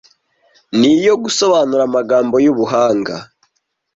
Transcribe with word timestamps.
Ni 0.79 0.89
iyo 1.01 1.13
gusobanura 1.23 1.81
amagambo 1.85 2.35
y’ubuhanga 2.45 3.15